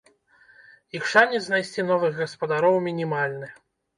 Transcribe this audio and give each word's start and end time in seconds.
Іх 0.99 1.03
шанец 1.11 1.41
знайсці 1.49 1.85
новых 1.91 2.17
гаспадароў 2.23 2.75
мінімальны. 2.87 3.47